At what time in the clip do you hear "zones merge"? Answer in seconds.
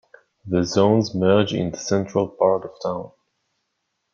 0.63-1.53